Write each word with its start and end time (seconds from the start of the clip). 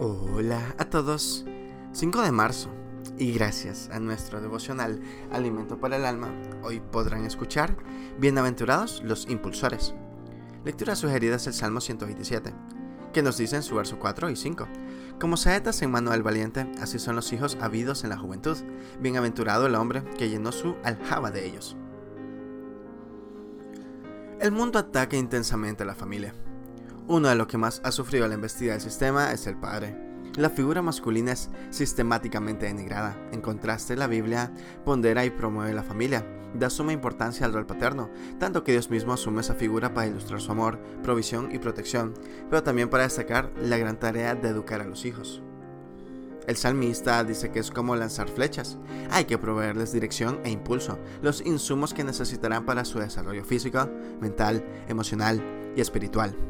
Hola 0.00 0.76
a 0.78 0.84
todos. 0.84 1.44
5 1.90 2.22
de 2.22 2.30
marzo. 2.30 2.70
Y 3.18 3.32
gracias 3.32 3.90
a 3.92 3.98
nuestro 3.98 4.40
devocional 4.40 5.02
Alimento 5.32 5.80
para 5.80 5.96
el 5.96 6.04
Alma, 6.04 6.32
hoy 6.62 6.78
podrán 6.78 7.24
escuchar 7.24 7.76
Bienaventurados 8.16 9.02
los 9.02 9.28
impulsores. 9.28 9.94
Lectura 10.64 10.94
sugerida 10.94 11.34
es 11.34 11.48
el 11.48 11.52
Salmo 11.52 11.80
127, 11.80 12.54
que 13.12 13.22
nos 13.24 13.38
dice 13.38 13.56
en 13.56 13.64
su 13.64 13.74
verso 13.74 13.98
4 13.98 14.30
y 14.30 14.36
5. 14.36 14.68
Como 15.18 15.36
saetas 15.36 15.82
en 15.82 15.90
mano 15.90 16.12
del 16.12 16.22
valiente, 16.22 16.70
así 16.80 17.00
son 17.00 17.16
los 17.16 17.32
hijos 17.32 17.58
habidos 17.60 18.04
en 18.04 18.10
la 18.10 18.18
juventud. 18.18 18.56
Bienaventurado 19.00 19.66
el 19.66 19.74
hombre 19.74 20.04
que 20.16 20.28
llenó 20.28 20.52
su 20.52 20.76
aljaba 20.84 21.32
de 21.32 21.44
ellos. 21.44 21.76
El 24.40 24.52
mundo 24.52 24.78
ataca 24.78 25.16
intensamente 25.16 25.82
a 25.82 25.86
la 25.86 25.96
familia 25.96 26.34
uno 27.08 27.28
de 27.28 27.34
los 27.34 27.46
que 27.46 27.58
más 27.58 27.80
ha 27.84 27.90
sufrido 27.90 28.28
la 28.28 28.34
embestida 28.34 28.72
del 28.72 28.82
sistema 28.82 29.32
es 29.32 29.46
el 29.46 29.56
padre. 29.56 29.96
La 30.36 30.50
figura 30.50 30.82
masculina 30.82 31.32
es 31.32 31.50
sistemáticamente 31.70 32.66
denigrada. 32.66 33.16
En 33.32 33.40
contraste, 33.40 33.96
la 33.96 34.06
Biblia 34.06 34.52
pondera 34.84 35.24
y 35.24 35.30
promueve 35.30 35.72
la 35.72 35.82
familia. 35.82 36.24
Da 36.54 36.70
suma 36.70 36.92
importancia 36.92 37.44
al 37.44 37.52
rol 37.52 37.66
paterno, 37.66 38.10
tanto 38.38 38.62
que 38.62 38.72
Dios 38.72 38.90
mismo 38.90 39.12
asume 39.12 39.40
esa 39.40 39.54
figura 39.54 39.92
para 39.92 40.06
ilustrar 40.06 40.40
su 40.40 40.52
amor, 40.52 40.78
provisión 41.02 41.48
y 41.52 41.58
protección, 41.58 42.14
pero 42.48 42.62
también 42.62 42.88
para 42.88 43.02
destacar 43.02 43.52
la 43.60 43.78
gran 43.78 43.98
tarea 43.98 44.34
de 44.34 44.48
educar 44.48 44.80
a 44.80 44.86
los 44.86 45.04
hijos. 45.04 45.42
El 46.46 46.56
salmista 46.56 47.22
dice 47.24 47.50
que 47.50 47.58
es 47.58 47.70
como 47.70 47.96
lanzar 47.96 48.28
flechas. 48.28 48.78
Hay 49.10 49.26
que 49.26 49.36
proveerles 49.36 49.92
dirección 49.92 50.40
e 50.44 50.50
impulso, 50.50 50.98
los 51.20 51.44
insumos 51.44 51.92
que 51.92 52.04
necesitarán 52.04 52.64
para 52.64 52.86
su 52.86 52.98
desarrollo 52.98 53.44
físico, 53.44 53.90
mental, 54.20 54.64
emocional 54.88 55.42
y 55.76 55.82
espiritual. 55.82 56.47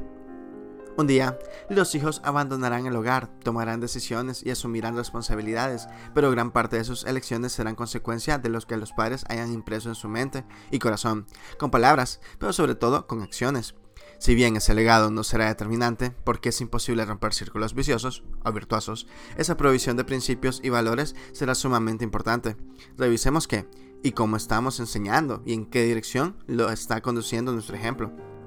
Un 0.99 1.07
día, 1.07 1.39
los 1.71 1.95
hijos 1.95 2.21
abandonarán 2.25 2.87
el 2.87 2.97
hogar, 2.97 3.29
tomarán 3.45 3.79
decisiones 3.79 4.45
y 4.45 4.51
asumirán 4.51 4.97
responsabilidades, 4.97 5.87
pero 6.13 6.33
gran 6.33 6.51
parte 6.51 6.77
de 6.77 6.83
sus 6.83 7.05
elecciones 7.05 7.53
serán 7.53 7.77
consecuencia 7.77 8.39
de 8.39 8.49
los 8.49 8.67
que 8.67 8.77
los 8.77 8.91
padres 8.91 9.25
hayan 9.29 9.53
impreso 9.53 9.91
en 9.91 9.95
su 9.95 10.09
mente 10.09 10.45
y 10.73 10.81
corazón, 10.81 11.27
con 11.57 11.71
palabras, 11.71 12.21
pero 12.41 12.53
sobre 12.53 12.75
todo 12.75 13.07
con 13.07 13.23
acciones. 13.23 13.77
Si 14.19 14.35
bien 14.35 14.57
ese 14.57 14.75
legado 14.75 15.13
no 15.13 15.23
será 15.23 15.47
determinante, 15.47 16.11
porque 16.25 16.49
es 16.49 16.61
imposible 16.61 17.05
romper 17.05 17.33
círculos 17.33 17.75
viciosos 17.75 18.25
o 18.45 18.51
virtuosos, 18.51 19.07
esa 19.37 19.57
provisión 19.57 19.97
de 19.97 20.03
principios 20.03 20.61
y 20.65 20.71
valores 20.71 21.15
será 21.31 21.55
sumamente 21.55 22.03
importante. 22.03 22.57
Revisemos 22.97 23.47
qué 23.47 23.69
y 24.03 24.11
cómo 24.11 24.37
estamos 24.37 24.81
enseñando 24.81 25.45
y 25.47 25.53
en 25.53 25.67
qué 25.67 25.85
dirección 25.85 26.43
lo 26.49 26.71
está 26.71 27.03
conduciendo 27.03 27.53
nuestro 27.53 27.77
ejemplo. 27.77 28.38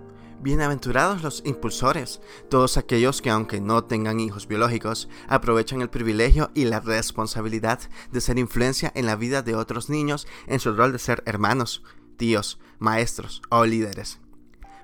Bienaventurados 0.44 1.22
los 1.22 1.44
impulsores, 1.45 2.20
todos 2.50 2.78
aquellos 2.78 3.22
que 3.22 3.30
aunque 3.30 3.61
no 3.61 3.84
tengan 3.84 4.20
hijos 4.20 4.47
biológicos, 4.47 5.08
aprovechan 5.28 5.84
el 5.84 5.92
privilegio 5.92 6.50
y 6.56 6.66
la 6.66 6.80
responsabilidad 6.80 7.80
de 8.11 8.22
ser 8.22 8.39
influencia 8.39 8.92
en 8.95 9.06
la 9.06 9.16
vida 9.16 9.44
de 9.44 9.53
otros 9.53 9.92
niños 9.92 10.25
en 10.47 10.59
su 10.59 10.73
rol 10.73 10.94
de 10.94 10.97
ser 10.97 11.22
hermanos, 11.28 11.84
tíos, 12.17 12.59
maestros 12.80 13.44
o 13.52 13.66
líderes. 13.66 14.19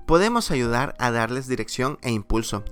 Podemos 0.05 0.51
ayudar 0.51 0.95
a 0.99 1.09
darles 1.09 1.47
dirección 1.47 1.97
e 2.03 2.11
impulso. 2.11 2.63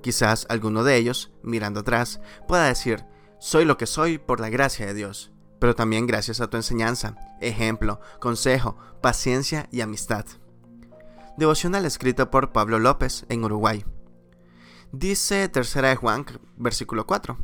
Quizás 0.00 0.46
alguno 0.48 0.84
de 0.84 0.94
ellos, 0.94 1.32
mirando 1.42 1.80
atrás, 1.80 2.20
pueda 2.46 2.66
decir, 2.66 3.04
soy 3.40 3.64
lo 3.64 3.76
que 3.78 3.86
soy 3.86 4.18
por 4.18 4.38
la 4.38 4.48
gracia 4.48 4.86
de 4.86 4.94
Dios, 4.94 5.32
pero 5.58 5.74
también 5.74 6.06
gracias 6.06 6.40
a 6.40 6.48
tu 6.48 6.56
enseñanza, 6.56 7.16
ejemplo, 7.40 8.00
consejo, 8.20 8.76
paciencia 9.00 9.68
y 9.72 9.80
amistad 9.80 10.24
devocional 11.38 11.86
escrito 11.86 12.30
por 12.30 12.50
Pablo 12.50 12.80
López 12.80 13.24
en 13.28 13.44
Uruguay. 13.44 13.84
Dice 14.90 15.48
tercera 15.48 15.88
de 15.88 15.96
Juan, 15.96 16.26
versículo 16.56 17.06
4. 17.06 17.38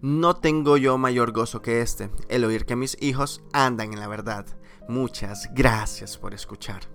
No 0.00 0.36
tengo 0.36 0.78
yo 0.78 0.96
mayor 0.96 1.32
gozo 1.32 1.60
que 1.60 1.82
este, 1.82 2.10
el 2.28 2.44
oír 2.44 2.64
que 2.64 2.74
mis 2.74 2.96
hijos 3.02 3.42
andan 3.52 3.92
en 3.92 4.00
la 4.00 4.08
verdad. 4.08 4.46
Muchas 4.88 5.50
gracias 5.54 6.16
por 6.16 6.32
escuchar. 6.32 6.88